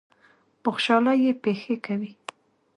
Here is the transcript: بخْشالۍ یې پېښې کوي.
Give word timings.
بخْشالۍ 0.63 1.17
یې 1.23 1.31
پېښې 1.43 1.75
کوي. 1.85 2.11